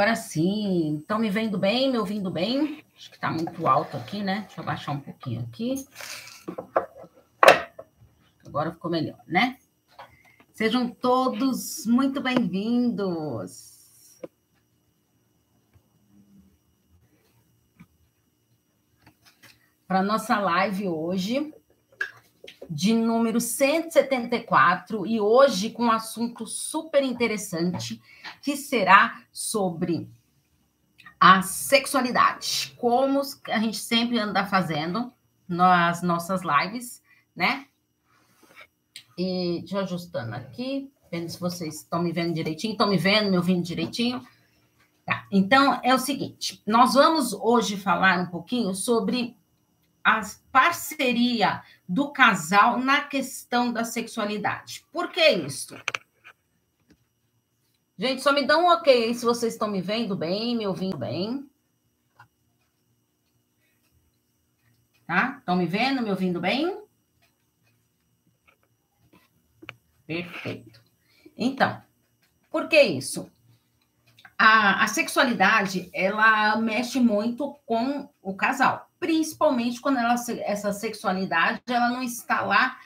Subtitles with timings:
[0.00, 0.96] Agora sim.
[0.96, 2.82] Estão me vendo bem, me ouvindo bem?
[2.96, 4.44] Acho que está muito alto aqui, né?
[4.46, 5.74] Deixa eu baixar um pouquinho aqui.
[8.46, 9.58] Agora ficou melhor, né?
[10.54, 14.22] Sejam todos muito bem-vindos.
[19.86, 21.52] Para nossa live hoje,
[22.70, 28.00] de número 174 e hoje com um assunto super interessante
[28.40, 30.08] que será sobre
[31.18, 35.12] a sexualidade, como a gente sempre anda fazendo
[35.48, 37.02] nas nossas lives,
[37.34, 37.66] né?
[39.18, 43.36] E eu ajustando aqui, vendo se vocês estão me vendo direitinho, estão me vendo, me
[43.36, 44.24] ouvindo direitinho.
[45.04, 45.26] Tá.
[45.30, 49.36] Então, é o seguinte, nós vamos hoje falar um pouquinho sobre
[50.10, 54.84] a parceria do casal na questão da sexualidade.
[54.90, 55.76] Por que isso?
[57.96, 60.96] Gente, só me dão um ok aí se vocês estão me vendo bem, me ouvindo
[60.96, 61.48] bem.
[65.06, 65.36] Tá?
[65.38, 66.82] Estão me vendo, me ouvindo bem?
[70.06, 70.82] Perfeito.
[71.36, 71.80] Então,
[72.50, 73.30] por que isso?
[74.36, 81.88] A, a sexualidade, ela mexe muito com o casal principalmente quando ela, essa sexualidade ela
[81.88, 82.76] não está lá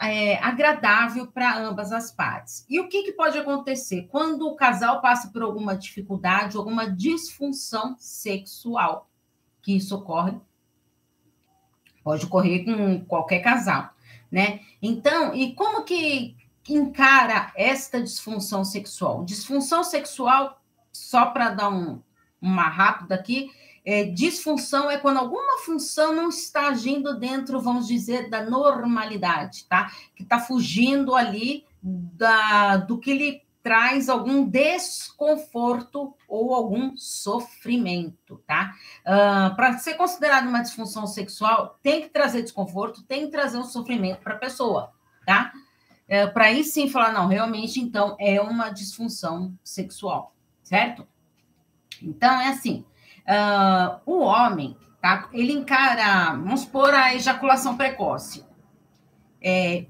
[0.00, 2.64] é, agradável para ambas as partes.
[2.68, 7.96] E o que, que pode acontecer quando o casal passa por alguma dificuldade, alguma disfunção
[7.98, 9.10] sexual?
[9.60, 10.38] Que isso ocorre,
[12.04, 13.90] pode ocorrer com qualquer casal,
[14.30, 14.60] né?
[14.80, 16.36] Então, e como que
[16.68, 19.24] encara esta disfunção sexual?
[19.24, 20.60] Disfunção sexual,
[20.92, 22.00] só para dar um,
[22.40, 23.50] uma rápida aqui,
[23.86, 29.92] é, disfunção é quando alguma função não está agindo dentro, vamos dizer, da normalidade, tá?
[30.16, 38.74] Que está fugindo ali da, do que lhe traz algum desconforto ou algum sofrimento, tá?
[39.02, 43.64] Uh, para ser considerado uma disfunção sexual, tem que trazer desconforto, tem que trazer um
[43.64, 44.92] sofrimento para a pessoa,
[45.24, 45.52] tá?
[46.08, 51.06] Uh, para aí sim falar, não, realmente, então, é uma disfunção sexual, certo?
[52.02, 52.84] Então, é assim,
[53.26, 55.28] Uh, o homem, tá?
[55.32, 58.44] Ele encara, vamos supor, a ejaculação precoce.
[59.42, 59.86] É,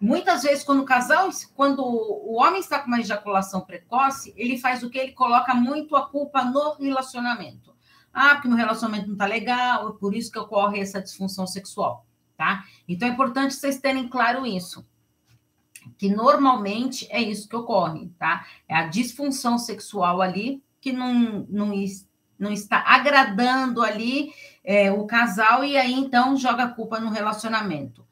[0.00, 4.82] muitas vezes, quando o casal, quando o homem está com uma ejaculação precoce, ele faz
[4.82, 4.98] o que?
[4.98, 7.74] Ele coloca muito a culpa no relacionamento.
[8.12, 12.06] Ah, porque meu relacionamento não está legal, é por isso que ocorre essa disfunção sexual,
[12.34, 12.64] tá?
[12.88, 14.86] Então é importante vocês terem claro isso.
[15.98, 18.46] Que normalmente é isso que ocorre, tá?
[18.66, 21.72] É a disfunção sexual ali que não, não,
[22.38, 24.32] não está agradando ali
[24.64, 28.06] é, o casal e aí então joga a culpa no relacionamento.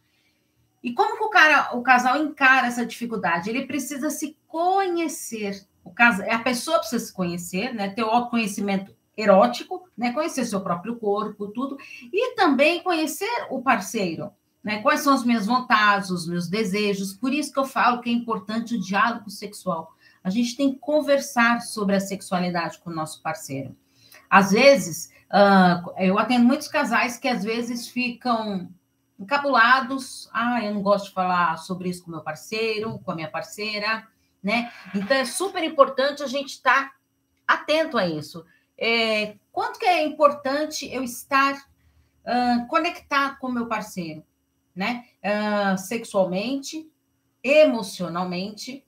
[0.85, 3.49] E como que o cara, o casal encara essa dificuldade?
[3.49, 5.67] Ele precisa se conhecer.
[5.83, 7.89] O casal, a pessoa precisa se conhecer, né?
[7.89, 10.13] Ter o autoconhecimento erótico, né?
[10.13, 11.79] Conhecer seu próprio corpo, tudo,
[12.13, 14.31] e também conhecer o parceiro,
[14.63, 14.83] né?
[14.83, 17.15] Quais são as minhas vontades, os meus desejos.
[17.15, 19.95] Por isso que eu falo que é importante o diálogo sexual.
[20.23, 23.75] A gente tem que conversar sobre a sexualidade com o nosso parceiro.
[24.35, 28.69] Às vezes, uh, eu atendo muitos casais que às vezes ficam
[29.17, 30.29] encabulados.
[30.33, 34.05] Ah, eu não gosto de falar sobre isso com meu parceiro, com a minha parceira,
[34.43, 34.73] né?
[34.93, 36.95] Então é super importante a gente estar tá
[37.47, 38.45] atento a isso.
[38.77, 44.25] É, quanto que é importante eu estar uh, conectado com meu parceiro,
[44.75, 45.05] né?
[45.23, 46.91] Uh, sexualmente,
[47.41, 48.85] emocionalmente,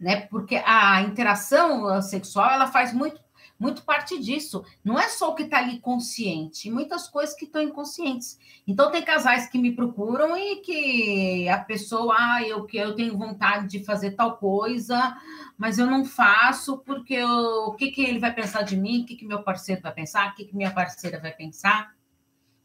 [0.00, 0.22] né?
[0.30, 3.20] Porque a interação sexual ela faz muito
[3.60, 4.64] muito parte disso.
[4.82, 8.38] Não é só o que está ali consciente, muitas coisas que estão inconscientes.
[8.66, 13.68] Então, tem casais que me procuram e que a pessoa, ah, eu, eu tenho vontade
[13.68, 15.14] de fazer tal coisa,
[15.58, 17.28] mas eu não faço porque eu,
[17.66, 20.30] o que, que ele vai pensar de mim, o que, que meu parceiro vai pensar,
[20.30, 21.94] o que, que minha parceira vai pensar,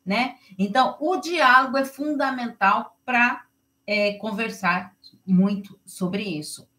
[0.05, 0.35] né?
[0.57, 3.45] Então, o diálogo é fundamental para
[3.85, 4.95] é, conversar
[5.27, 6.69] muito sobre isso.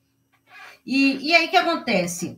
[0.87, 2.37] E, e aí, o que acontece?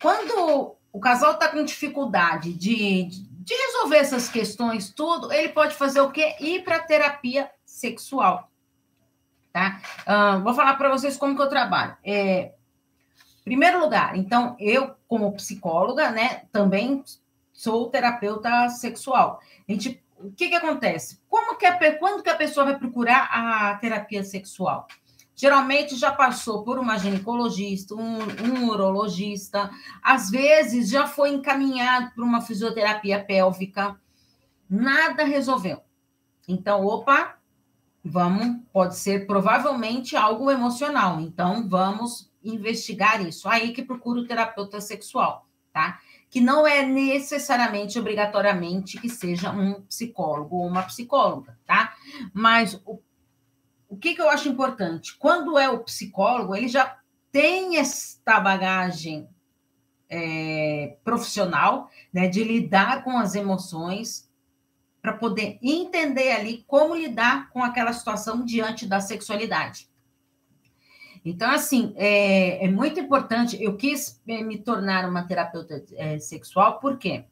[0.00, 6.00] Quando o casal está com dificuldade de, de resolver essas questões, tudo, ele pode fazer
[6.00, 6.36] o quê?
[6.38, 8.50] Ir para terapia sexual.
[9.52, 9.80] Tá?
[10.06, 11.96] Uh, vou falar para vocês como que eu trabalho.
[12.04, 12.52] É,
[13.44, 17.02] primeiro lugar, então, eu, como psicóloga, né, também
[17.52, 19.40] sou terapeuta sexual.
[19.68, 21.20] A gente, o que, que acontece?
[21.28, 24.86] Como que a, quando que a pessoa vai procurar a terapia sexual?
[25.42, 32.22] Geralmente já passou por uma ginecologista, um, um urologista, às vezes já foi encaminhado para
[32.22, 34.00] uma fisioterapia pélvica,
[34.70, 35.82] nada resolveu.
[36.46, 37.38] Então, opa,
[38.04, 43.48] vamos, pode ser provavelmente algo emocional, então vamos investigar isso.
[43.48, 45.98] Aí que procura o terapeuta sexual, tá?
[46.30, 51.96] Que não é necessariamente, obrigatoriamente, que seja um psicólogo ou uma psicóloga, tá?
[52.32, 53.00] Mas o,
[53.92, 55.14] o que, que eu acho importante?
[55.18, 56.98] Quando é o psicólogo, ele já
[57.30, 59.28] tem esta bagagem
[60.08, 64.30] é, profissional, né, de lidar com as emoções,
[65.02, 69.90] para poder entender ali como lidar com aquela situação diante da sexualidade.
[71.22, 73.62] Então, assim, é, é muito importante.
[73.62, 77.26] Eu quis é, me tornar uma terapeuta é, sexual, porque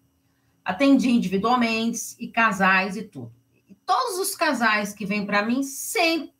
[0.62, 3.32] atendi individualmente e casais e tudo.
[3.66, 6.38] E todos os casais que vêm para mim sempre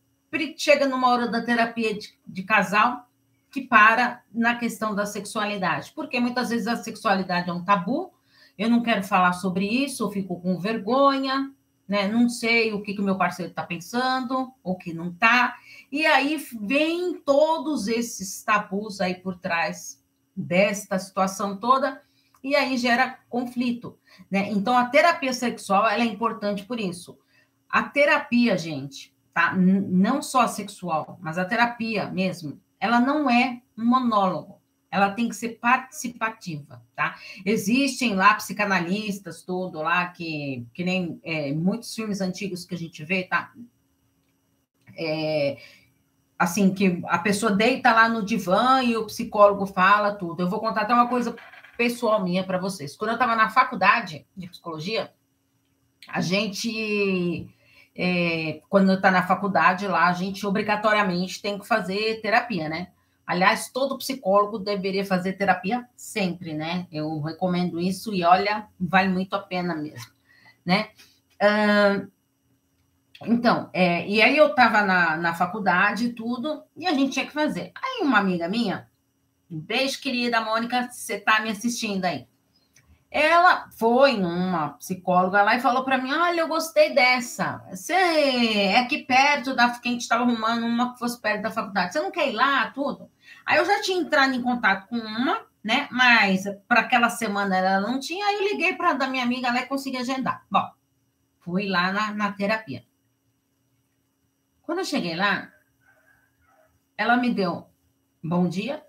[0.56, 3.08] chega numa hora da terapia de, de casal
[3.50, 8.12] que para na questão da sexualidade, porque muitas vezes a sexualidade é um tabu.
[8.56, 11.52] Eu não quero falar sobre isso, eu fico com vergonha,
[11.88, 12.06] né?
[12.06, 15.56] Não sei o que o meu parceiro está pensando, o que não está.
[15.90, 20.00] E aí vem todos esses tabus aí por trás
[20.36, 22.00] desta situação toda,
[22.42, 23.98] e aí gera conflito,
[24.30, 24.50] né?
[24.50, 27.18] Então a terapia sexual é importante por isso.
[27.68, 29.54] A terapia, gente, tá?
[29.54, 34.60] Não só sexual, mas a terapia mesmo, ela não é um monólogo
[34.90, 37.16] ela tem que ser participativa, tá?
[37.46, 43.04] Existem lá psicanalistas, todo lá, que, que nem é, muitos filmes antigos que a gente
[43.04, 43.52] vê, tá?
[44.98, 45.58] É,
[46.36, 50.42] assim, que a pessoa deita lá no divã e o psicólogo fala tudo.
[50.42, 51.36] Eu vou contar até uma coisa
[51.76, 52.96] pessoal minha para vocês.
[52.96, 55.12] Quando eu estava na faculdade de psicologia,
[56.08, 57.48] a gente,
[57.96, 62.88] é, quando está na faculdade lá, a gente obrigatoriamente tem que fazer terapia, né?
[63.26, 66.86] Aliás, todo psicólogo deveria fazer terapia sempre, né?
[66.90, 70.10] Eu recomendo isso e olha, vale muito a pena mesmo,
[70.64, 70.88] né?
[71.40, 72.10] Uh,
[73.26, 77.26] então, é, e aí eu estava na, na faculdade e tudo, e a gente tinha
[77.26, 77.70] que fazer.
[77.74, 78.88] Aí uma amiga minha,
[79.48, 82.26] beijo, querida Mônica, você está me assistindo aí.
[83.10, 87.58] Ela foi numa psicóloga lá e falou para mim: Olha, eu gostei dessa.
[87.68, 91.50] Você é aqui perto da que a gente estava arrumando uma que fosse perto da
[91.50, 91.92] faculdade.
[91.92, 93.10] Você não quer ir lá, tudo?
[93.44, 95.88] Aí eu já tinha entrado em contato com uma, né?
[95.90, 98.24] Mas para aquela semana ela não tinha.
[98.24, 100.46] Aí eu liguei para da minha amiga lá e consegui agendar.
[100.48, 100.70] Bom,
[101.40, 102.84] fui lá na, na terapia.
[104.62, 105.50] Quando eu cheguei lá,
[106.96, 107.68] ela me deu
[108.22, 108.86] bom dia.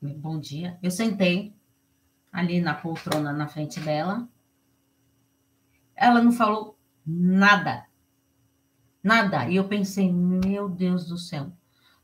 [0.00, 0.78] Bom dia.
[0.80, 1.59] Eu sentei
[2.32, 4.28] ali na poltrona na frente dela.
[5.94, 7.86] Ela não falou nada.
[9.02, 9.48] Nada.
[9.48, 11.52] E eu pensei, meu Deus do céu.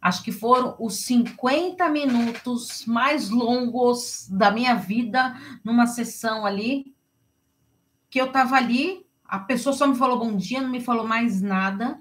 [0.01, 5.35] Acho que foram os 50 minutos mais longos da minha vida
[5.65, 6.95] numa sessão ali.
[8.09, 11.43] Que eu estava ali, a pessoa só me falou bom dia, não me falou mais
[11.43, 12.01] nada.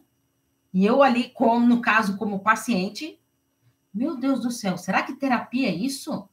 [0.73, 3.19] E eu ali, como no caso, como paciente,
[3.93, 6.27] meu Deus do céu, será que terapia é isso?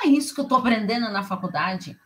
[0.00, 1.98] Não é isso que eu estou aprendendo na faculdade.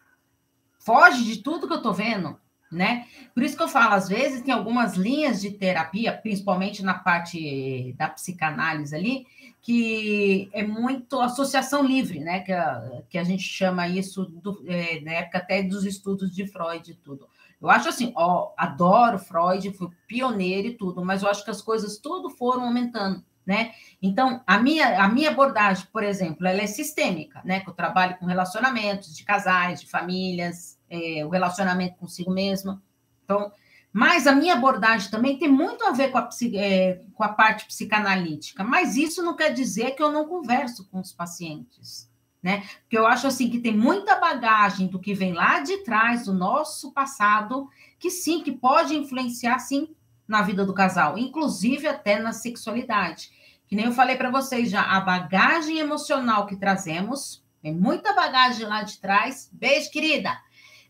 [0.80, 2.36] Foge de tudo que eu estou vendo,
[2.70, 3.06] né?
[3.32, 7.94] Por isso que eu falo, às vezes tem algumas linhas de terapia, principalmente na parte
[7.96, 9.26] da psicanálise ali,
[9.62, 12.40] que é muito associação livre, né?
[12.40, 16.46] Que a, que a gente chama isso do, é, na época até dos estudos de
[16.48, 17.28] Freud e tudo.
[17.62, 21.62] Eu acho assim, ó, adoro Freud, fui pioneiro e tudo, mas eu acho que as
[21.62, 23.72] coisas tudo foram aumentando né?
[24.00, 27.60] Então, a minha, a minha abordagem, por exemplo, ela é sistêmica, né?
[27.60, 32.82] Que eu trabalho com relacionamentos de casais, de famílias, é, o relacionamento consigo mesma.
[33.24, 33.52] Então,
[33.92, 37.66] mas a minha abordagem também tem muito a ver com a, é, com a parte
[37.66, 42.10] psicanalítica, mas isso não quer dizer que eu não converso com os pacientes,
[42.42, 42.64] né?
[42.80, 46.34] Porque eu acho assim que tem muita bagagem do que vem lá de trás, do
[46.34, 49.94] nosso passado, que sim, que pode influenciar, sim,
[50.26, 53.30] na vida do casal, inclusive até na sexualidade.
[53.66, 58.66] Que nem eu falei para vocês já, a bagagem emocional que trazemos, tem muita bagagem
[58.66, 59.48] lá de trás.
[59.52, 60.38] Beijo, querida.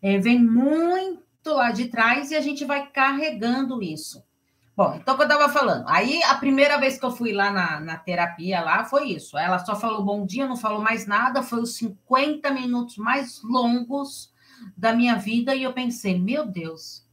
[0.03, 4.25] É, vem muito lá de trás e a gente vai carregando isso.
[4.77, 7.79] Bom, então, que eu estava falando, aí a primeira vez que eu fui lá na,
[7.79, 9.39] na terapia, lá foi isso.
[9.39, 14.33] Ela só falou bom dia, não falou mais nada, foi os 50 minutos mais longos
[14.77, 17.04] da minha vida, e eu pensei, meu Deus,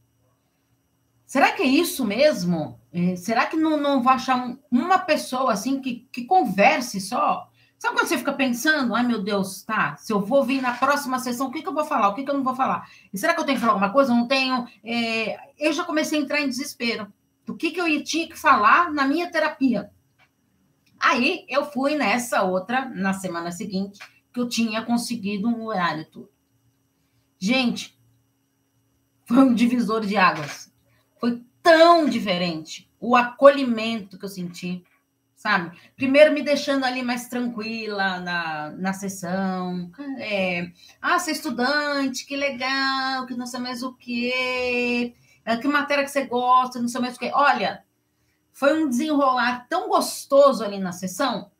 [1.32, 2.78] Será que é isso mesmo?
[2.92, 7.48] É, será que não, não vai achar um, uma pessoa assim que, que converse só?
[7.78, 11.18] Sabe quando você fica pensando, ai meu Deus, tá, se eu vou vir na próxima
[11.18, 12.86] sessão, o que, que eu vou falar, o que, que eu não vou falar?
[13.10, 14.12] E será que eu tenho que falar alguma coisa?
[14.12, 14.68] Eu não tenho.
[14.84, 15.38] É...
[15.58, 17.10] eu já comecei a entrar em desespero.
[17.46, 19.90] Do que, que eu tinha que falar na minha terapia?
[21.00, 24.00] Aí eu fui nessa outra, na semana seguinte,
[24.34, 26.28] que eu tinha conseguido um horário todo.
[27.38, 27.98] Gente,
[29.24, 30.70] foi um divisor de águas
[31.22, 32.90] foi tão diferente.
[32.98, 34.84] O acolhimento que eu senti,
[35.36, 35.78] sabe?
[35.94, 39.88] Primeiro me deixando ali mais tranquila na, na sessão.
[40.18, 45.14] É, ah, você é estudante, que legal, que não sei mais o quê,
[45.44, 47.30] é, que matéria que você gosta, não sei mais o quê.
[47.32, 47.84] Olha,
[48.52, 51.52] foi um desenrolar tão gostoso ali na sessão,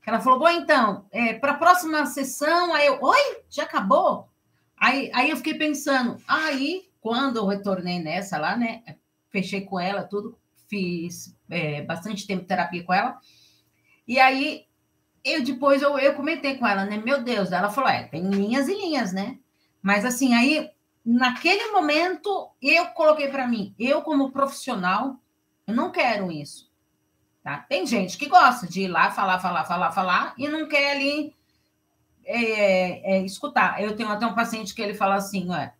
[0.00, 4.28] que ela falou, bom, então, é, para a próxima sessão, aí eu, oi, já acabou?
[4.76, 8.82] Aí, aí eu fiquei pensando, aí, quando eu retornei nessa lá, né,
[9.30, 13.18] fechei com ela tudo, fiz é, bastante tempo terapia com ela.
[14.06, 14.66] E aí,
[15.24, 16.96] eu depois eu, eu comentei com ela, né?
[16.96, 19.38] Meu Deus, ela falou: é, tem linhas e linhas, né?
[19.82, 20.70] Mas assim, aí,
[21.04, 25.16] naquele momento, eu coloquei para mim, eu como profissional,
[25.66, 26.68] eu não quero isso.
[27.42, 27.58] Tá?
[27.68, 31.34] Tem gente que gosta de ir lá falar, falar, falar, falar e não quer ali
[32.24, 33.82] é, é, escutar.
[33.82, 35.72] Eu tenho até um paciente que ele fala assim, ué,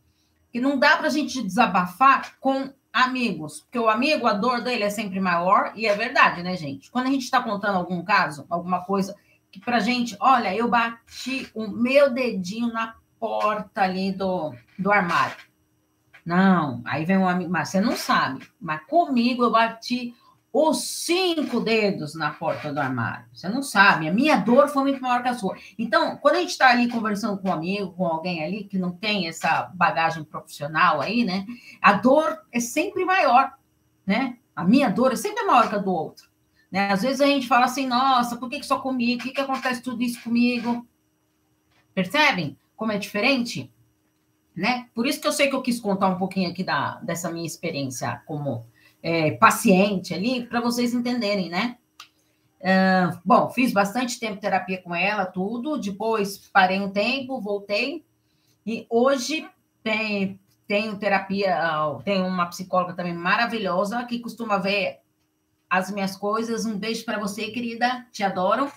[0.50, 2.73] que não dá para a gente desabafar com
[3.05, 6.90] amigos, porque o amigo, a dor dele é sempre maior, e é verdade, né, gente?
[6.90, 9.14] Quando a gente está contando algum caso, alguma coisa
[9.50, 15.37] que pra gente, olha, eu bati o meu dedinho na porta ali do, do armário.
[16.25, 20.14] Não, aí vem um amigo, mas você não sabe, mas comigo eu bati
[20.52, 23.26] os cinco dedos na porta do armário.
[23.33, 25.57] Você não sabe, a minha dor foi muito maior que a sua.
[25.78, 28.90] Então, quando a gente está ali conversando com um amigo, com alguém ali que não
[28.90, 31.47] tem essa bagagem profissional aí, né?
[31.83, 33.52] A dor é sempre maior,
[34.07, 34.38] né?
[34.57, 36.28] A minha dor é sempre maior que a do outro.
[36.71, 36.90] Né?
[36.90, 39.19] Às vezes a gente fala assim, nossa, por que, que só comigo?
[39.23, 40.87] Por que, que acontece tudo isso comigo?
[41.95, 43.73] Percebem como é diferente?
[44.55, 44.88] Né?
[44.95, 47.47] Por isso que eu sei que eu quis contar um pouquinho aqui da, dessa minha
[47.47, 48.67] experiência como
[49.02, 51.76] é, paciente ali, para vocês entenderem, né?
[52.61, 55.78] Uh, bom, fiz bastante tempo terapia com ela, tudo.
[55.78, 58.05] Depois parei um tempo, voltei.
[58.67, 59.49] E hoje
[59.83, 61.57] tem, tenho terapia,
[62.05, 64.99] tenho uma psicóloga também maravilhosa que costuma ver
[65.71, 66.67] as minhas coisas.
[66.67, 68.07] Um beijo para você, querida.
[68.12, 68.71] Te adoro.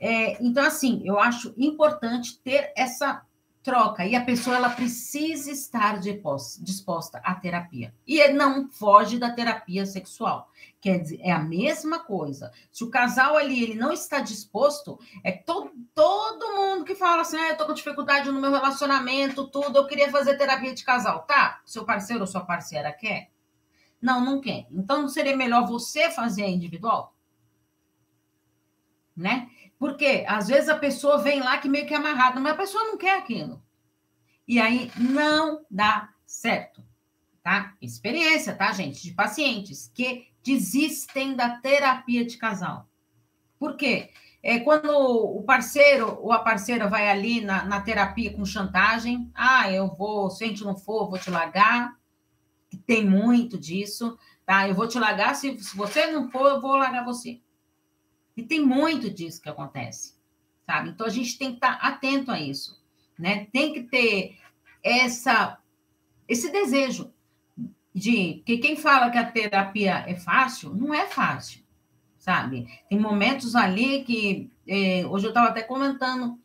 [0.00, 3.22] É, então, assim, eu acho importante ter essa
[3.66, 7.92] troca e a pessoa ela precisa estar disposta à terapia.
[8.06, 10.48] E não foge da terapia sexual.
[10.80, 12.52] Quer dizer é a mesma coisa.
[12.70, 17.36] Se o casal ali ele não está disposto é todo, todo mundo que fala assim
[17.36, 21.24] ah, eu tô com dificuldade no meu relacionamento tudo eu queria fazer terapia de casal.
[21.24, 23.32] Tá seu parceiro ou sua parceira quer?
[24.00, 24.68] Não não quer.
[24.70, 27.15] Então não seria melhor você fazer a individual
[29.16, 32.56] né porque às vezes a pessoa vem lá que meio que é amarrada, mas a
[32.56, 33.62] pessoa não quer aquilo.
[34.48, 36.82] E aí não dá certo,
[37.42, 37.74] tá?
[37.80, 39.02] Experiência, tá, gente?
[39.02, 42.88] De pacientes que desistem da terapia de casal.
[43.58, 44.10] Por quê?
[44.42, 49.70] É quando o parceiro ou a parceira vai ali na, na terapia com chantagem, ah,
[49.70, 51.96] eu vou, se a gente não for, vou te largar.
[52.86, 54.68] Tem muito disso, tá?
[54.68, 57.40] Eu vou te largar, se, se você não for, eu vou largar você.
[58.36, 60.14] E tem muito disso que acontece,
[60.66, 60.90] sabe?
[60.90, 62.82] Então a gente tem que estar atento a isso,
[63.18, 63.46] né?
[63.52, 64.38] Tem que ter
[64.82, 65.58] essa
[66.28, 67.12] esse desejo
[67.94, 71.62] de que quem fala que a terapia é fácil, não é fácil,
[72.18, 72.66] sabe?
[72.90, 76.38] Tem momentos ali que é, hoje eu estava até comentando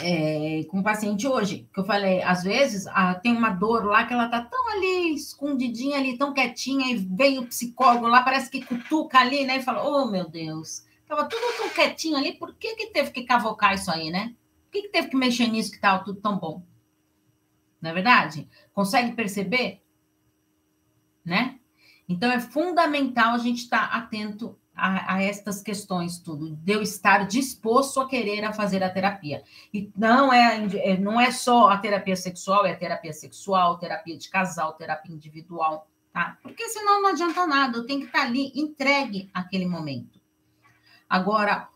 [0.00, 4.04] é, com um paciente hoje, que eu falei, às vezes a, tem uma dor lá
[4.06, 8.50] que ela tá tão ali, escondidinha ali, tão quietinha, e vem o psicólogo lá, parece
[8.50, 9.58] que cutuca ali, né?
[9.58, 13.24] E fala, oh meu Deus, tava tudo tão quietinho ali, por que que teve que
[13.24, 14.34] cavocar isso aí, né?
[14.64, 16.62] Por que que teve que mexer nisso que tava tudo tão bom?
[17.80, 18.48] Não é verdade?
[18.72, 19.82] Consegue perceber?
[21.24, 21.58] Né?
[22.08, 26.80] Então é fundamental a gente estar tá atento a, a, estas questões tudo, de eu
[26.80, 29.42] estar disposto a querer a fazer a terapia.
[29.74, 34.30] E não é, é, não é só a terapia sexual, é terapia sexual, terapia de
[34.30, 36.38] casal, terapia individual, tá?
[36.42, 40.20] Porque senão não adianta nada, eu tenho que estar ali entregue àquele momento.
[41.08, 41.68] Agora,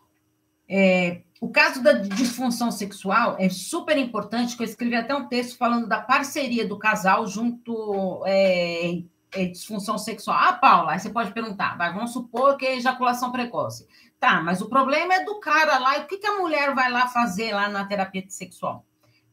[0.69, 5.59] é, o caso da disfunção sexual é super importante, que eu escrevi até um texto
[5.59, 10.37] falando da parceria do casal junto é, é, disfunção sexual.
[10.39, 13.87] Ah, Paula, aí você pode perguntar, vai, vamos supor que é ejaculação precoce.
[14.21, 16.91] Tá, mas o problema é do cara lá, e o que, que a mulher vai
[16.91, 18.87] lá fazer lá na terapia sexual?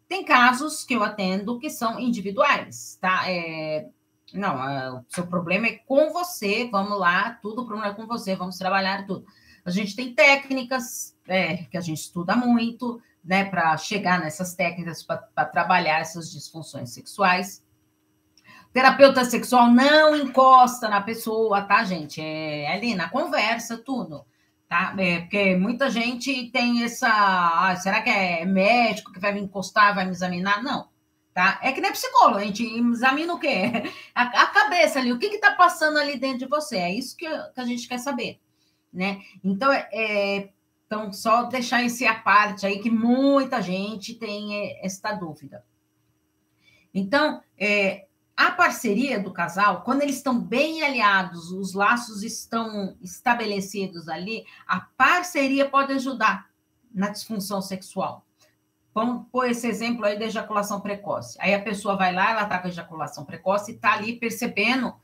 [0.08, 3.30] Tem casos que eu atendo que são individuais, tá?
[3.30, 3.88] É,
[4.34, 8.08] não, é, o seu problema é com você, vamos lá, tudo o problema é com
[8.08, 9.26] você, vamos trabalhar tudo.
[9.64, 15.04] A gente tem técnicas é, que a gente estuda muito, né, para chegar nessas técnicas
[15.04, 17.64] para trabalhar essas disfunções sexuais.
[18.72, 22.22] Terapeuta sexual não encosta na pessoa, tá, gente?
[22.22, 24.26] É ali na conversa, tudo.
[24.68, 24.94] Tá?
[25.00, 27.10] É, porque muita gente tem essa.
[27.10, 30.62] Ah, será que é médico que vai me encostar, vai me examinar?
[30.62, 30.88] Não.
[31.34, 31.60] Tá?
[31.64, 33.72] É que nem psicólogo, a gente examina o quê?
[34.14, 36.78] A, a cabeça ali, o que está passando ali dentro de você.
[36.78, 38.40] É isso que, que a gente quer saber.
[38.94, 39.22] né?
[39.44, 40.50] Então, é, é,
[40.86, 45.64] então, só deixar esse a parte aí que muita gente tem é, esta dúvida.
[46.94, 48.08] Então, é,
[48.40, 54.80] a parceria do casal, quando eles estão bem aliados, os laços estão estabelecidos ali, a
[54.80, 56.50] parceria pode ajudar
[56.90, 58.26] na disfunção sexual.
[58.94, 61.38] Vamos pôr esse exemplo aí da ejaculação precoce.
[61.42, 64.96] Aí a pessoa vai lá, ela está com ejaculação precoce e está ali percebendo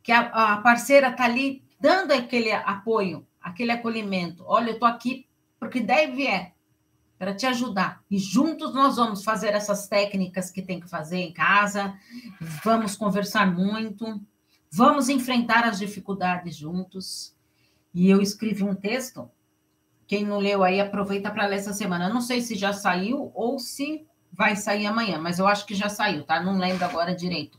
[0.00, 4.44] que a, a parceira está ali dando aquele apoio, aquele acolhimento.
[4.46, 5.26] Olha, eu estou aqui
[5.58, 6.53] porque deve é
[7.18, 8.02] para te ajudar.
[8.10, 11.94] E juntos nós vamos fazer essas técnicas que tem que fazer em casa,
[12.62, 14.20] vamos conversar muito,
[14.70, 17.34] vamos enfrentar as dificuldades juntos.
[17.94, 19.30] E eu escrevi um texto.
[20.06, 22.08] Quem não leu aí, aproveita para ler essa semana.
[22.08, 25.74] Eu não sei se já saiu ou se vai sair amanhã, mas eu acho que
[25.74, 26.42] já saiu, tá?
[26.42, 27.58] Não lembro agora direito.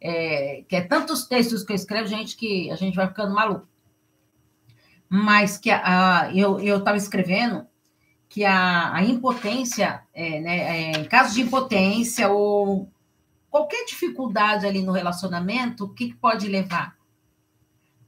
[0.00, 3.68] É, que é tantos textos que eu escrevo, gente, que a gente vai ficando maluco.
[5.08, 7.67] Mas que a, eu estava escrevendo
[8.28, 12.90] que a, a impotência, é, né, é, em caso de impotência ou
[13.50, 16.96] qualquer dificuldade ali no relacionamento, o que, que pode levar?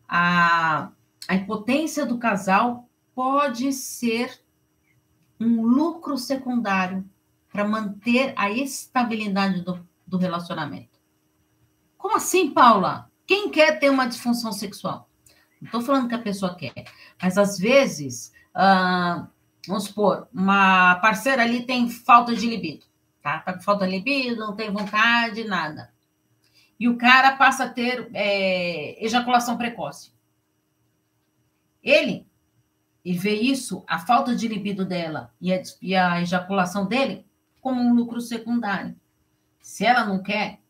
[0.07, 0.91] A,
[1.27, 4.41] a impotência do casal pode ser
[5.41, 7.09] um lucro secundário
[7.51, 11.01] para manter a estabilidade do, do relacionamento.
[11.97, 13.11] Como assim, Paula?
[13.27, 15.09] Quem quer ter uma disfunção sexual?
[15.61, 16.87] Não estou falando que a pessoa quer,
[17.21, 19.29] mas às vezes, ah,
[19.67, 22.85] vamos supor, uma parceira ali tem falta de libido,
[23.23, 23.41] tá?
[23.41, 25.93] Tá com falta de libido, não tem vontade, nada.
[26.79, 30.13] E o cara passa a ter é, ejaculação precoce.
[31.83, 32.27] Ele,
[33.05, 37.27] ele vê isso, a falta de libido dela e a, e a ejaculação dele,
[37.61, 38.99] como um lucro secundário.
[39.61, 40.61] Se ela não quer,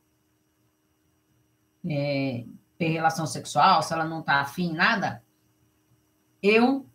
[1.89, 2.45] é,
[2.77, 5.23] ter relação sexual, se ela não está afim, nada,
[6.43, 6.87] eu,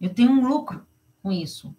[0.00, 0.87] eu tenho um lucro
[1.22, 1.74] com isso.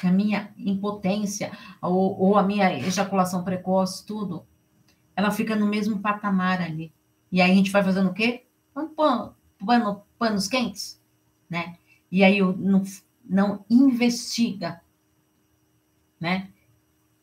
[0.00, 4.46] Que a minha impotência ou, ou a minha ejaculação precoce, tudo,
[5.14, 6.92] ela fica no mesmo patamar ali.
[7.30, 8.46] E aí a gente vai fazendo o quê?
[8.72, 11.00] Pano, pano, panos quentes,
[11.48, 11.76] né?
[12.10, 12.82] E aí eu não,
[13.24, 14.80] não investiga,
[16.20, 16.50] né?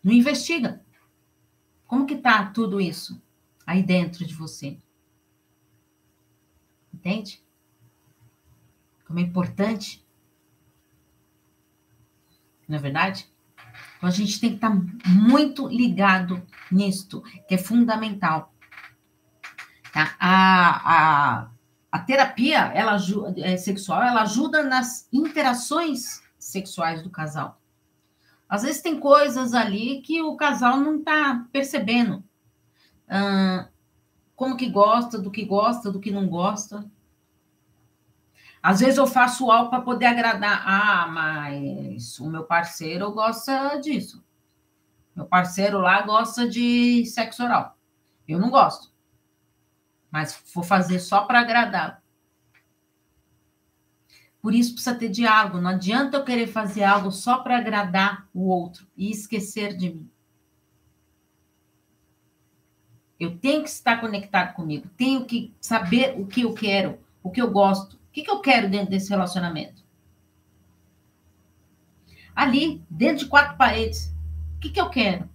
[0.04, 0.82] Não investiga.
[1.86, 3.22] Como que tá tudo isso?
[3.72, 4.78] aí dentro de você.
[6.94, 7.42] Entende?
[9.06, 10.06] Como é importante.
[12.72, 13.30] Não é verdade?
[13.98, 14.74] Então a gente tem que estar
[15.06, 18.54] muito ligado nisto, que é fundamental.
[19.92, 20.16] Tá?
[20.18, 21.52] A, a,
[21.92, 22.96] a terapia ela,
[23.36, 27.62] é, sexual ela ajuda nas interações sexuais do casal.
[28.48, 32.24] Às vezes tem coisas ali que o casal não está percebendo
[34.34, 36.90] como que gosta, do que gosta, do que não gosta.
[38.62, 40.64] Às vezes eu faço algo para poder agradar.
[40.66, 44.24] Ah, mas o meu parceiro gosta disso.
[45.16, 47.78] Meu parceiro lá gosta de sexo oral.
[48.28, 48.92] Eu não gosto.
[50.12, 52.02] Mas vou fazer só para agradar.
[54.42, 55.60] Por isso precisa ter diálogo.
[55.60, 60.10] Não adianta eu querer fazer algo só para agradar o outro e esquecer de mim.
[63.20, 67.40] Eu tenho que estar conectado comigo, tenho que saber o que eu quero, o que
[67.40, 69.82] eu gosto, o que, que eu quero dentro desse relacionamento.
[72.36, 74.14] Ali, dentro de quatro paredes,
[74.58, 75.30] o que, que eu quero?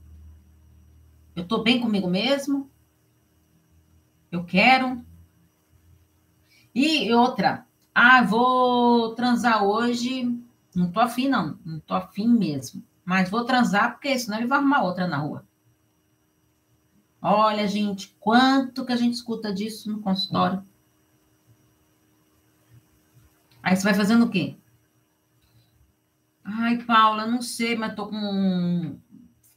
[1.34, 2.70] Eu estou bem comigo mesmo?
[4.30, 5.02] Eu quero.
[6.74, 10.38] E outra, ah, vou transar hoje.
[10.74, 11.58] Não tô afim, não.
[11.64, 12.84] Não tô afim mesmo.
[13.06, 15.46] Mas vou transar porque senão ele vai arrumar outra na rua.
[17.22, 20.62] Olha, gente, quanto que a gente escuta disso no consultório.
[23.66, 24.56] Aí você vai fazendo o quê?
[26.44, 28.96] Ai, Paula, não sei, mas tô com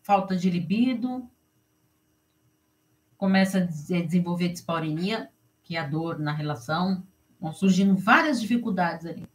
[0.02, 1.30] falta de libido.
[3.16, 7.06] Começa a desenvolver dispaurinia, que é a dor na relação.
[7.40, 9.30] Vão surgindo várias dificuldades ali.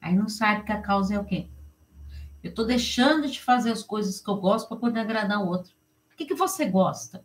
[0.00, 1.48] Aí não sabe que a causa é o quê?
[2.42, 5.72] Eu estou deixando de fazer as coisas que eu gosto para poder agradar o outro.
[6.12, 7.24] O que, que você gosta?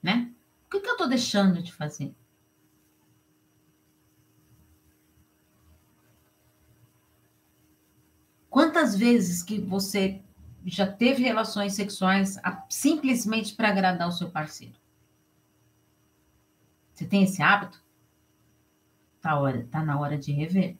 [0.00, 0.32] Né?
[0.64, 2.14] O que, que eu estou deixando de fazer?
[8.50, 10.20] Quantas vezes que você
[10.66, 12.36] já teve relações sexuais
[12.68, 14.74] simplesmente para agradar o seu parceiro?
[16.92, 17.82] Você tem esse hábito?
[19.22, 20.76] Tá, hora, tá na hora de rever.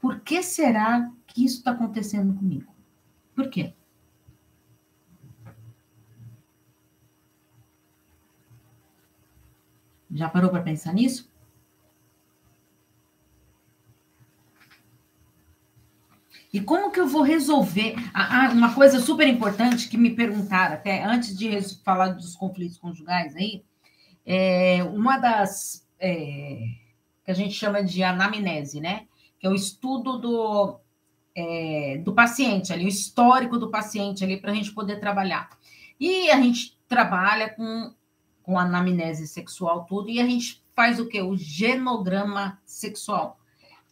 [0.00, 2.72] Por que será que isso está acontecendo comigo?
[3.34, 3.74] Por quê?
[10.10, 11.31] Já parou para pensar nisso?
[16.52, 17.94] E como que eu vou resolver?
[18.12, 23.34] Ah, uma coisa super importante que me perguntaram, até antes de falar dos conflitos conjugais
[23.34, 23.64] aí,
[24.26, 26.58] é uma das é,
[27.24, 29.06] que a gente chama de anamnese, né?
[29.38, 30.78] Que é o estudo do,
[31.34, 35.48] é, do paciente ali, o histórico do paciente ali, para a gente poder trabalhar.
[35.98, 37.94] E a gente trabalha com,
[38.42, 41.22] com anamnese sexual, tudo, e a gente faz o que?
[41.22, 43.38] O genograma sexual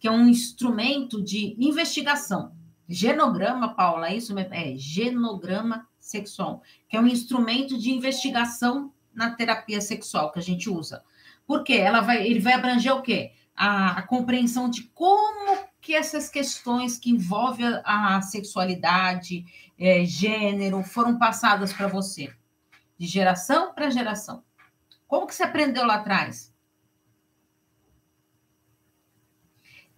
[0.00, 2.52] que é um instrumento de investigação.
[2.88, 4.54] Genograma, Paula, é isso mesmo?
[4.54, 10.70] É genograma sexual, que é um instrumento de investigação na terapia sexual que a gente
[10.70, 11.04] usa.
[11.46, 13.32] Porque ela vai, ele vai abranger o quê?
[13.54, 19.44] A, a compreensão de como que essas questões que envolvem a, a sexualidade,
[19.78, 22.32] é, gênero, foram passadas para você,
[22.98, 24.42] de geração para geração.
[25.06, 26.49] Como que você aprendeu lá atrás?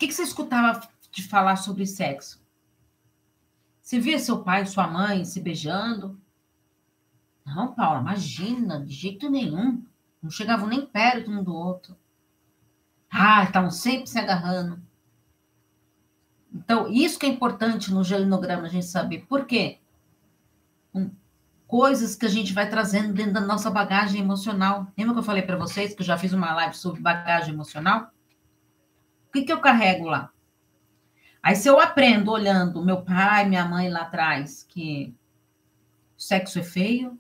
[0.03, 0.81] Que, que você escutava
[1.13, 2.43] de falar sobre sexo?
[3.81, 6.21] Você via seu pai, sua mãe se beijando?
[7.47, 9.85] Não, Paula, imagina, de jeito nenhum.
[10.21, 11.97] Não chegavam nem perto um do outro.
[13.09, 14.83] Ah, estavam sempre se agarrando.
[16.53, 19.27] Então, isso que é importante no gelinograma a gente saber.
[19.27, 19.79] Por quê?
[21.67, 24.87] coisas que a gente vai trazendo dentro da nossa bagagem emocional.
[24.97, 28.13] Lembra que eu falei para vocês que eu já fiz uma live sobre bagagem emocional?
[29.33, 30.31] O que, que eu carrego lá?
[31.43, 35.15] Aí, se eu aprendo olhando meu pai, minha mãe lá atrás, que
[36.19, 37.19] sexo é feio,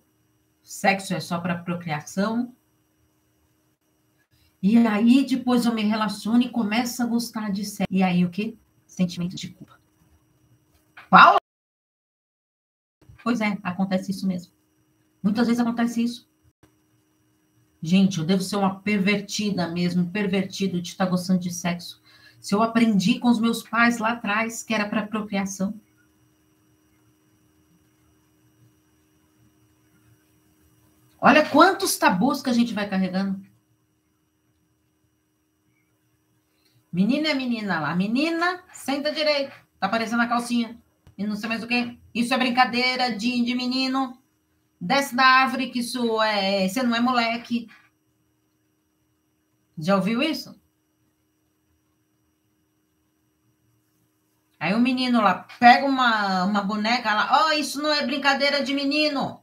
[0.62, 2.54] sexo é só para procriação.
[4.62, 7.88] E aí, depois eu me relaciono e começo a gostar de sexo.
[7.90, 8.58] E aí, o que?
[8.86, 9.80] Sentimento de culpa.
[11.08, 11.38] Qual?
[13.24, 14.52] Pois é, acontece isso mesmo.
[15.22, 16.28] Muitas vezes acontece isso.
[17.82, 22.01] Gente, eu devo ser uma pervertida mesmo, pervertido de estar gostando de sexo.
[22.42, 25.72] Se eu aprendi com os meus pais lá atrás que era para procriação.
[31.20, 33.40] Olha quantos tabus que a gente vai carregando.
[36.92, 37.94] Menina é menina lá.
[37.94, 39.54] Menina, senta direito.
[39.78, 40.76] Tá aparecendo a calcinha.
[41.16, 41.96] E não sei mais o quê.
[42.12, 44.20] Isso é brincadeira de, de menino.
[44.80, 46.66] Desce da árvore, que isso é.
[46.66, 47.68] Você não é moleque.
[49.78, 50.60] Já ouviu isso?
[54.62, 58.72] Aí o menino lá pega uma, uma boneca lá, oh, isso não é brincadeira de
[58.72, 59.34] menino.
[59.34, 59.40] O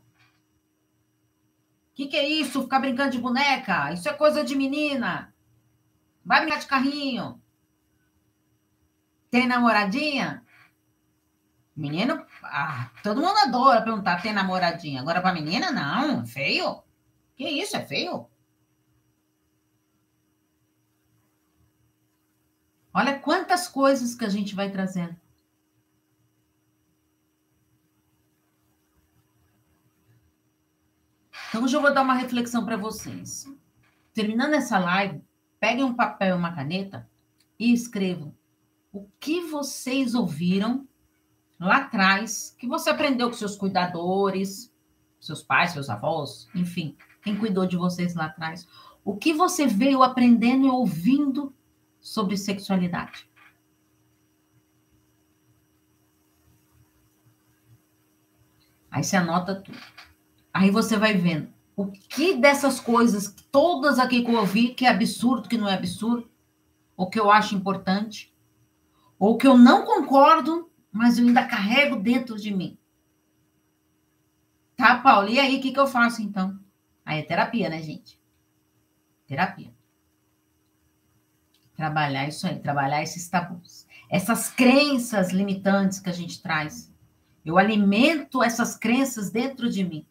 [1.93, 2.61] que, que é isso?
[2.61, 3.91] Ficar brincando de boneca?
[3.91, 5.35] Isso é coisa de menina.
[6.23, 7.41] Vai brincar de carrinho.
[9.29, 10.41] Tem namoradinha?
[11.75, 15.01] Menino, ah, todo mundo adora perguntar, tem namoradinha.
[15.01, 16.81] Agora para menina, não, feio.
[17.35, 18.28] Que isso, é feio?
[22.99, 25.15] Olha quantas coisas que a gente vai trazendo.
[31.47, 33.49] Então, hoje eu vou dar uma reflexão para vocês.
[34.13, 35.23] Terminando essa live,
[35.61, 37.09] peguem um papel e uma caneta
[37.57, 38.35] e escrevam
[38.91, 40.85] o que vocês ouviram
[41.57, 44.73] lá atrás, que você aprendeu com seus cuidadores,
[45.21, 48.67] seus pais, seus avós, enfim, quem cuidou de vocês lá atrás.
[49.05, 51.55] O que você veio aprendendo e ouvindo
[51.99, 53.29] sobre sexualidade.
[58.91, 59.77] Aí você anota tudo.
[60.53, 64.89] Aí você vai vendo o que dessas coisas, todas aqui que eu ouvi, que é
[64.89, 66.29] absurdo, que não é absurdo,
[66.97, 68.35] ou que eu acho importante,
[69.17, 72.77] ou que eu não concordo, mas eu ainda carrego dentro de mim.
[74.75, 75.29] Tá, Paulo?
[75.29, 76.59] E aí, o que, que eu faço então?
[77.05, 78.19] Aí é terapia, né, gente?
[79.25, 79.73] Terapia.
[81.79, 83.87] Trabalhar isso aí, trabalhar esses tabus.
[84.09, 86.93] Essas crenças limitantes que a gente traz.
[87.45, 90.05] Eu alimento essas crenças dentro de mim.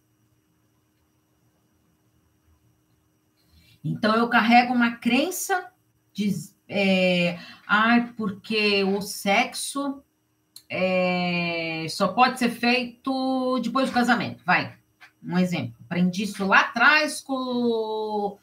[3.85, 5.70] Então, eu carrego uma crença
[6.11, 6.33] de.
[6.66, 10.02] É, ai, porque o sexo
[10.70, 14.42] é, só pode ser feito depois do casamento.
[14.42, 14.74] Vai,
[15.22, 15.76] um exemplo.
[15.85, 18.38] Aprendi isso lá atrás com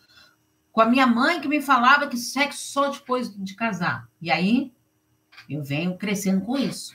[0.75, 4.09] com a minha mãe que me falava que sexo só depois de casar.
[4.21, 4.73] E aí
[5.49, 6.93] eu venho crescendo com isso.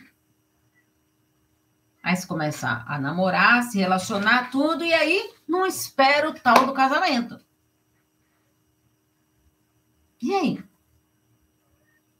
[2.03, 6.75] Aí você começa a namorar, se relacionar, tudo, e aí não espera o tal do
[6.75, 7.41] casamento.
[10.21, 10.65] E aí?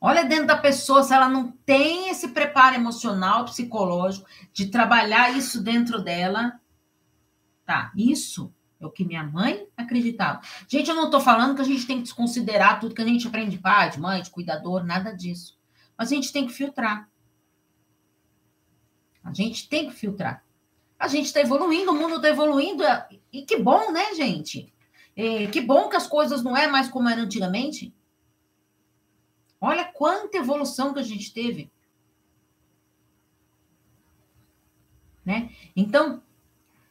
[0.01, 5.63] Olha dentro da pessoa se ela não tem esse preparo emocional, psicológico, de trabalhar isso
[5.63, 6.59] dentro dela.
[7.67, 10.41] Tá, isso é o que minha mãe inacreditável.
[10.67, 13.27] Gente, eu não estou falando que a gente tem que desconsiderar tudo que a gente
[13.29, 15.59] aprende de pai, de mãe, de cuidador, nada disso.
[15.97, 17.09] Mas a gente tem que filtrar.
[19.23, 20.43] A gente tem que filtrar.
[20.99, 22.83] A gente está evoluindo, o mundo está evoluindo,
[23.33, 24.73] e que bom, né, gente?
[25.17, 27.95] E que bom que as coisas não é mais como eram antigamente.
[29.61, 31.71] Olha quanta evolução que a gente teve.
[35.25, 35.51] Né?
[35.77, 36.23] Então,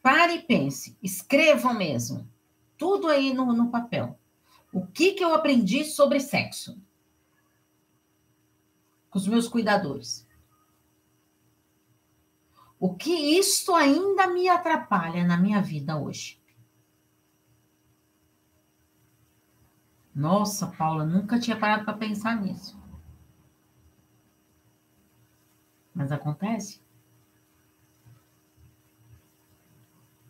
[0.10, 2.28] pare e pense, escrevam mesmo,
[2.76, 4.18] tudo aí no, no papel.
[4.74, 6.82] O que, que eu aprendi sobre sexo?
[9.08, 10.28] Com os meus cuidadores.
[12.80, 16.42] O que isso ainda me atrapalha na minha vida hoje?
[20.16, 22.82] Nossa, Paula, nunca tinha parado para pensar nisso.
[25.94, 26.82] Mas acontece.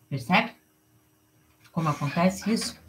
[0.09, 0.55] Percebe?
[1.71, 2.79] Como acontece isso?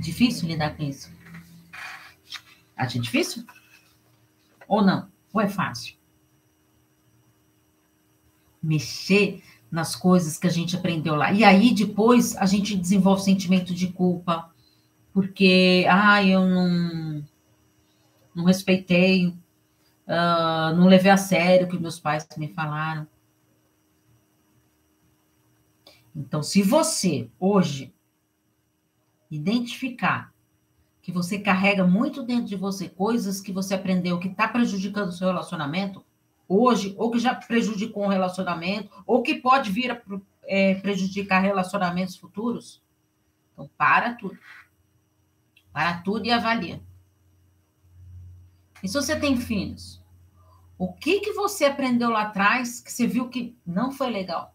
[0.00, 1.12] Difícil lidar com isso.
[2.76, 3.44] Acha difícil?
[4.68, 5.10] Ou não?
[5.32, 5.96] Ou é fácil?
[8.62, 11.32] Mexer nas coisas que a gente aprendeu lá.
[11.32, 14.52] E aí depois a gente desenvolve sentimento de culpa,
[15.12, 17.24] porque, ah, eu não,
[18.34, 19.34] não respeitei,
[20.12, 23.06] uh, não levei a sério o que meus pais me falaram.
[26.14, 27.92] Então, se você hoje
[29.30, 30.30] identificar
[31.00, 35.12] que você carrega muito dentro de você coisas que você aprendeu que está prejudicando o
[35.12, 36.04] seu relacionamento
[36.46, 40.02] hoje, ou que já prejudicou um relacionamento, ou que pode vir a
[40.44, 42.82] é, prejudicar relacionamentos futuros,
[43.52, 44.38] então para tudo.
[45.72, 46.82] Para tudo e avalia.
[48.82, 50.01] E se você tem filhos,
[50.78, 54.54] o que que você aprendeu lá atrás que você viu que não foi legal?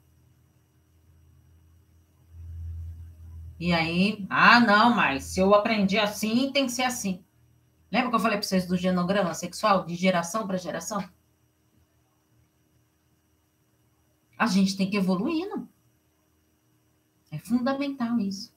[3.60, 7.24] E aí, ah, não, mas se eu aprendi assim, tem que ser assim.
[7.92, 11.04] Lembra que eu falei para vocês do genograma sexual, de geração para geração?
[14.38, 15.68] A gente tem que evoluir, não?
[17.32, 18.54] É fundamental isso.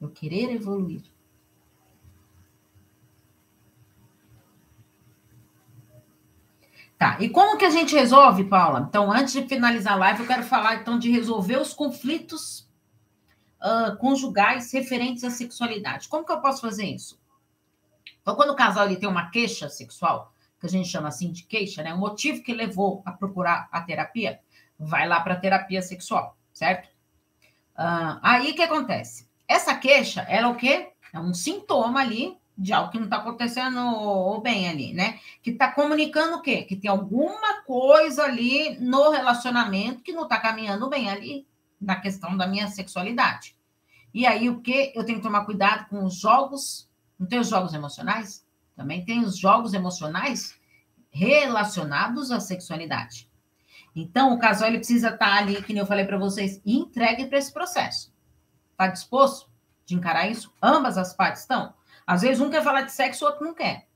[0.00, 1.11] Eu querer evoluir.
[7.02, 8.86] Tá, e como que a gente resolve, Paula?
[8.88, 12.70] Então, antes de finalizar a live, eu quero falar então de resolver os conflitos
[13.60, 16.06] uh, conjugais referentes à sexualidade.
[16.06, 17.20] Como que eu posso fazer isso?
[18.20, 21.42] Então, quando o casal ele tem uma queixa sexual, que a gente chama assim de
[21.42, 21.92] queixa, né?
[21.92, 24.38] O motivo que levou a procurar a terapia,
[24.78, 26.86] vai lá para a terapia sexual, certo?
[27.76, 29.28] Uh, aí o que acontece?
[29.48, 30.92] Essa queixa, ela é o quê?
[31.12, 35.18] É um sintoma ali de algo que não está acontecendo bem ali, né?
[35.42, 36.62] Que está comunicando o quê?
[36.62, 41.44] Que tem alguma coisa ali no relacionamento que não está caminhando bem ali
[41.80, 43.56] na questão da minha sexualidade.
[44.14, 44.92] E aí, o que?
[44.94, 46.88] Eu tenho que tomar cuidado com os jogos.
[47.18, 48.46] Não tem os jogos emocionais?
[48.76, 50.54] Também tem os jogos emocionais
[51.10, 53.28] relacionados à sexualidade.
[53.94, 57.38] Então, o casal ele precisa estar ali, que nem eu falei para vocês, entregue para
[57.38, 58.14] esse processo.
[58.70, 59.50] Está disposto
[59.84, 60.54] de encarar isso?
[60.62, 61.74] Ambas as partes estão.
[62.06, 63.88] Às vezes, um quer falar de sexo, o outro não quer.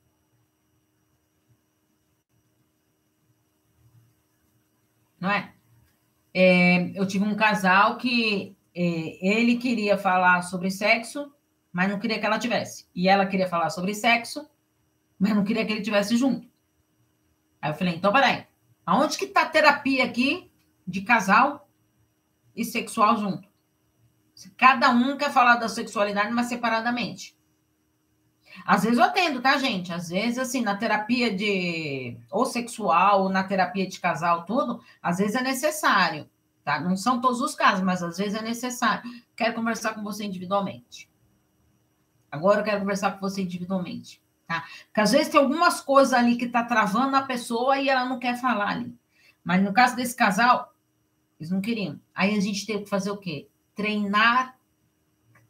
[5.20, 5.54] Não é?
[6.32, 11.32] É, eu tive um casal que é, ele queria falar sobre sexo,
[11.72, 12.86] mas não queria que ela tivesse.
[12.94, 14.48] E ela queria falar sobre sexo,
[15.18, 16.48] mas não queria que ele tivesse junto.
[17.60, 18.46] Aí eu falei, então, peraí,
[18.84, 20.50] aonde que está a terapia aqui
[20.86, 21.68] de casal
[22.54, 23.48] e sexual junto?
[24.56, 27.35] Cada um quer falar da sexualidade, mas separadamente.
[28.64, 29.92] Às vezes eu atendo, tá, gente?
[29.92, 35.18] Às vezes, assim, na terapia de ou sexual, ou na terapia de casal, tudo, às
[35.18, 36.28] vezes é necessário,
[36.64, 36.80] tá?
[36.80, 39.02] Não são todos os casos, mas às vezes é necessário.
[39.34, 41.10] Quero conversar com você individualmente.
[42.30, 44.64] Agora eu quero conversar com você individualmente, tá?
[44.86, 48.18] Porque às vezes tem algumas coisas ali que tá travando a pessoa e ela não
[48.18, 48.94] quer falar ali.
[49.44, 50.74] Mas no caso desse casal,
[51.38, 52.00] eles não queriam.
[52.14, 53.48] Aí a gente teve que fazer o quê?
[53.74, 54.56] Treinar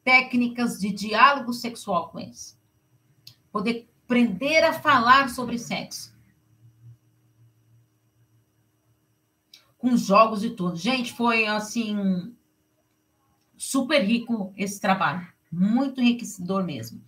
[0.04, 2.56] técnicas de diálogo sexual com eles
[3.56, 6.14] poder aprender a falar sobre sexo.
[9.78, 10.76] Com jogos e tudo.
[10.76, 12.36] Gente, foi assim
[13.56, 17.02] super rico esse trabalho, muito enriquecedor mesmo.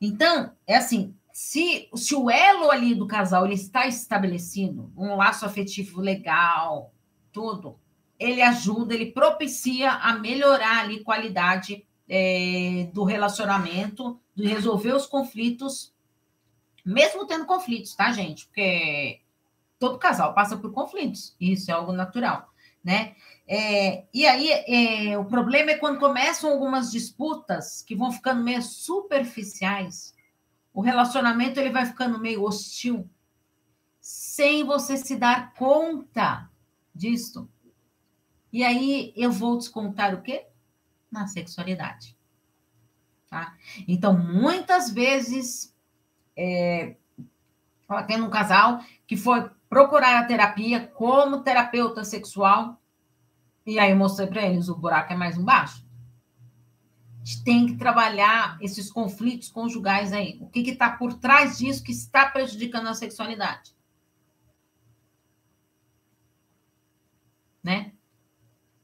[0.00, 5.44] Então, é assim, se, se o elo ali do casal ele está estabelecido, um laço
[5.44, 6.94] afetivo legal,
[7.32, 7.76] tudo,
[8.16, 15.94] ele ajuda, ele propicia a melhorar ali qualidade é, do relacionamento, de resolver os conflitos,
[16.84, 18.46] mesmo tendo conflitos, tá, gente?
[18.46, 19.20] Porque
[19.78, 23.14] todo casal passa por conflitos, isso é algo natural, né?
[23.46, 28.62] É, e aí, é, o problema é quando começam algumas disputas que vão ficando meio
[28.62, 30.12] superficiais,
[30.74, 33.08] o relacionamento ele vai ficando meio hostil,
[34.00, 36.50] sem você se dar conta
[36.92, 37.48] disto.
[38.52, 40.49] E aí eu vou descontar o quê?
[41.10, 42.16] Na sexualidade.
[43.28, 43.54] Tá?
[43.86, 45.74] Então, muitas vezes,
[46.36, 46.96] é,
[48.06, 52.80] tem um casal que foi procurar a terapia como terapeuta sexual,
[53.64, 55.86] e aí eu mostrei para eles: o buraco é mais embaixo.
[57.20, 60.38] A gente tem que trabalhar esses conflitos conjugais aí.
[60.40, 63.76] O que está por trás disso que está prejudicando a sexualidade?
[67.62, 67.92] Né?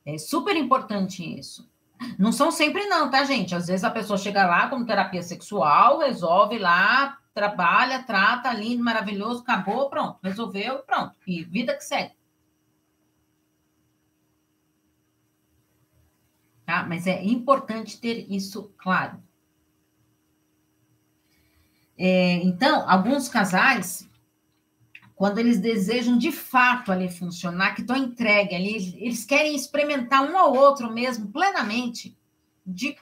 [0.04, 1.68] É super importante isso.
[2.18, 3.54] Não são sempre, não, tá, gente?
[3.54, 9.42] Às vezes a pessoa chega lá como terapia sexual, resolve lá, trabalha, trata, lindo, maravilhoso,
[9.42, 11.14] acabou, pronto, resolveu, pronto.
[11.26, 12.14] E vida que segue.
[16.64, 16.84] Tá?
[16.84, 19.22] Mas é importante ter isso claro.
[21.98, 24.08] É, então, alguns casais,
[25.16, 30.36] quando eles desejam de fato ali funcionar, que estão entregue ali, eles querem experimentar um
[30.36, 32.14] ao outro mesmo, plenamente,
[32.64, 32.94] de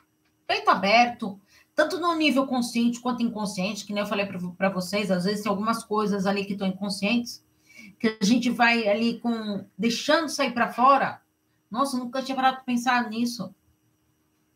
[0.46, 1.40] peito aberto,
[1.74, 5.50] tanto no nível consciente quanto inconsciente, que nem eu falei para vocês, às vezes tem
[5.50, 7.44] algumas coisas ali que estão inconscientes,
[7.98, 11.20] que a gente vai ali com deixando sair para fora.
[11.68, 13.53] Nossa, nunca tinha parado para pensar nisso.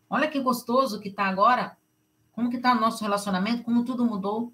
[0.08, 1.76] Olha que gostoso que está agora.
[2.30, 4.52] Como que está o nosso relacionamento, como tudo mudou.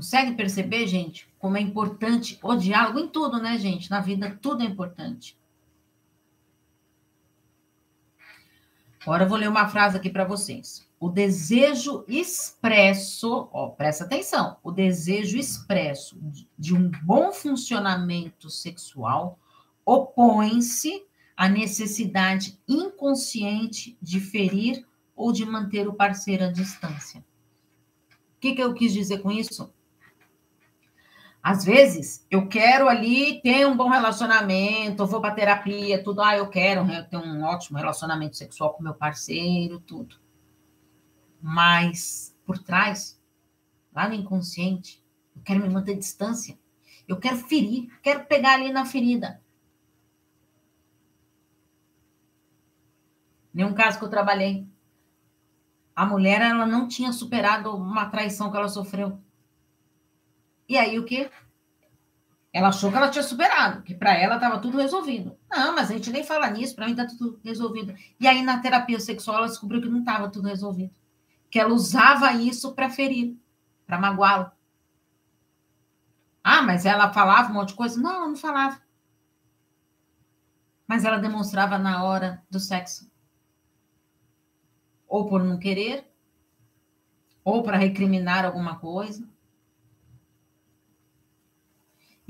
[0.00, 3.90] Consegue perceber, gente, como é importante o diálogo em tudo, né, gente?
[3.90, 5.38] Na vida, tudo é importante.
[9.02, 10.88] Agora eu vou ler uma frase aqui para vocês.
[10.98, 16.18] O desejo expresso, ó, presta atenção, o desejo expresso
[16.58, 19.38] de um bom funcionamento sexual
[19.84, 21.04] opõe-se
[21.36, 24.82] à necessidade inconsciente de ferir
[25.14, 27.20] ou de manter o parceiro à distância.
[27.20, 29.70] O que, que eu quis dizer com isso?
[31.42, 36.20] Às vezes, eu quero ali ter um bom relacionamento, eu vou para terapia, tudo.
[36.20, 40.16] Ah, eu quero ter um ótimo relacionamento sexual com meu parceiro, tudo.
[41.40, 43.18] Mas, por trás,
[43.94, 45.02] lá no inconsciente,
[45.34, 46.58] eu quero me manter distância.
[47.08, 49.40] Eu quero ferir, quero pegar ali na ferida.
[53.52, 54.68] Nenhum caso que eu trabalhei.
[55.96, 59.18] A mulher, ela não tinha superado uma traição que ela sofreu.
[60.70, 61.28] E aí o que?
[62.52, 65.36] Ela achou que ela tinha superado, que para ela estava tudo resolvido.
[65.50, 67.92] Não, mas a gente nem fala nisso, para mim está tudo resolvido.
[68.20, 70.94] E aí na terapia sexual ela descobriu que não estava tudo resolvido.
[71.50, 73.36] Que ela usava isso para ferir,
[73.84, 74.52] para magoá-lo.
[76.44, 78.00] Ah, mas ela falava um monte de coisa?
[78.00, 78.80] Não, ela não falava.
[80.86, 83.10] Mas ela demonstrava na hora do sexo.
[85.08, 86.08] Ou por não querer,
[87.42, 89.28] ou para recriminar alguma coisa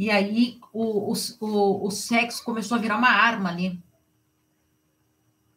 [0.01, 3.85] e aí o, o, o, sexo começou a virar uma arma ali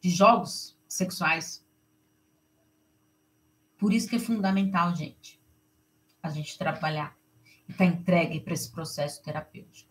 [0.01, 1.65] de jogos sexuais.
[3.77, 5.41] Por isso que é fundamental, gente,
[6.21, 7.15] a gente trabalhar
[7.69, 9.89] e estar tá entregue para esse processo terapêutico.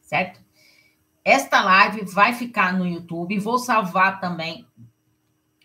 [0.00, 0.42] Certo?
[1.22, 4.66] Esta live vai ficar no YouTube, vou salvar também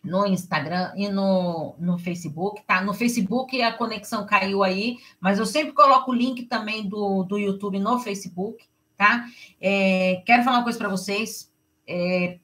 [0.03, 2.81] no Instagram e no, no Facebook, tá?
[2.81, 7.37] No Facebook a conexão caiu aí, mas eu sempre coloco o link também do, do
[7.37, 8.65] YouTube no Facebook,
[8.97, 9.25] tá?
[9.59, 11.51] É, quero falar uma coisa para vocês.
[11.87, 12.39] É,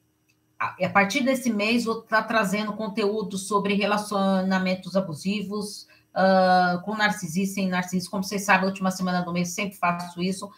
[0.59, 7.61] a, partir desse mês, vou estar tá trazendo conteúdo sobre relacionamentos abusivos, uh, com narcisista
[7.61, 8.09] e narcisista.
[8.09, 10.49] Como vocês sabem, a última semana do mês sempre faço isso.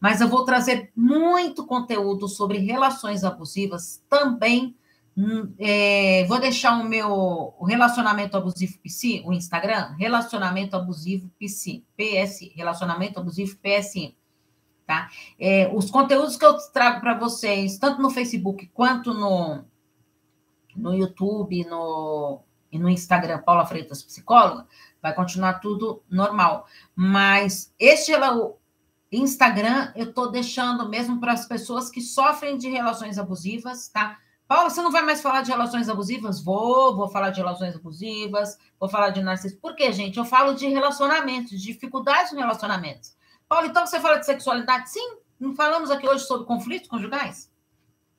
[0.00, 4.76] Mas eu vou trazer muito conteúdo sobre relações abusivas também
[5.58, 12.52] é, vou deixar o meu o relacionamento abusivo PC, o Instagram, relacionamento abusivo PC, PS,
[12.54, 14.16] relacionamento abusivo PSI,
[14.86, 15.10] tá?
[15.38, 19.64] É, os conteúdos que eu trago para vocês, tanto no Facebook quanto no,
[20.76, 22.40] no YouTube no,
[22.70, 24.68] e no Instagram, Paula Freitas Psicóloga,
[25.02, 26.68] vai continuar tudo normal.
[26.94, 28.12] Mas este
[29.10, 34.18] Instagram eu estou deixando mesmo para as pessoas que sofrem de relações abusivas, tá?
[34.48, 36.42] Paula, você não vai mais falar de relações abusivas?
[36.42, 39.60] Vou, vou falar de relações abusivas, vou falar de narcisismo.
[39.60, 40.16] Por quê, gente?
[40.16, 43.14] Eu falo de relacionamentos, de dificuldades no relacionamentos.
[43.46, 44.88] Paula, então você fala de sexualidade?
[44.88, 47.52] Sim, não falamos aqui hoje sobre conflitos conjugais?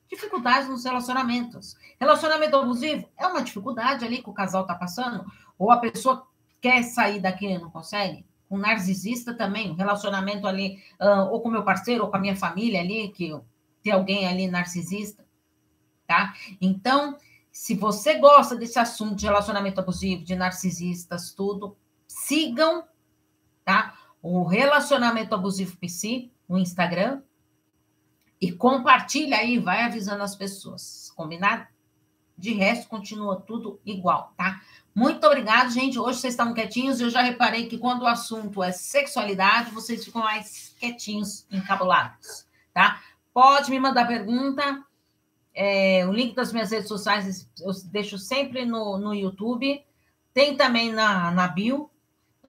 [0.08, 1.74] Dificuldades nos relacionamentos.
[1.98, 5.24] Relacionamento abusivo é uma dificuldade ali que o casal está passando,
[5.58, 6.28] ou a pessoa
[6.60, 8.24] quer sair daquilo e não consegue?
[8.48, 12.36] Com narcisista também, um relacionamento ali, uh, ou com meu parceiro, ou com a minha
[12.36, 13.36] família ali, que
[13.82, 15.24] tem alguém ali narcisista,
[16.10, 16.34] tá?
[16.60, 17.16] Então,
[17.52, 21.76] se você gosta desse assunto de relacionamento abusivo, de narcisistas, tudo,
[22.08, 22.82] sigam,
[23.64, 23.96] tá?
[24.20, 27.22] O Relacionamento Abusivo PC, no Instagram,
[28.40, 31.64] e compartilha aí, vai avisando as pessoas, combinado?
[32.36, 34.60] De resto, continua tudo igual, tá?
[34.92, 35.96] Muito obrigado, gente.
[35.96, 37.00] Hoje vocês estão quietinhos.
[37.00, 43.00] Eu já reparei que quando o assunto é sexualidade, vocês ficam mais quietinhos, encabulados, tá?
[43.32, 44.84] Pode me mandar pergunta.
[45.54, 49.84] É, o link das minhas redes sociais eu deixo sempre no, no YouTube.
[50.32, 51.90] Tem também na, na bio.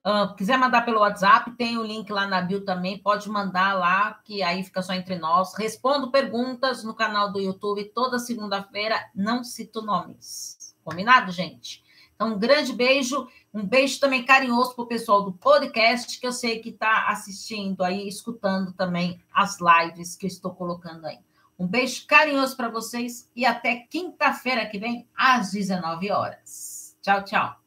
[0.04, 2.98] Uh, quiser mandar pelo WhatsApp, tem o link lá na bio também.
[2.98, 5.54] Pode mandar lá, que aí fica só entre nós.
[5.54, 9.10] Respondo perguntas no canal do YouTube toda segunda-feira.
[9.14, 10.74] Não cito nomes.
[10.84, 11.82] Combinado, gente?
[12.14, 16.32] Então, um grande beijo, um beijo também carinhoso para o pessoal do podcast, que eu
[16.32, 21.18] sei que está assistindo aí, escutando também as lives que eu estou colocando aí.
[21.62, 26.98] Um beijo carinhoso para vocês e até quinta-feira que vem, às 19 horas.
[27.00, 27.61] Tchau, tchau.